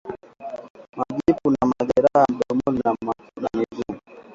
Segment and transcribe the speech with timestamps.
[0.97, 2.95] Majipu na majeraha mdomoni na
[3.57, 3.99] miguuni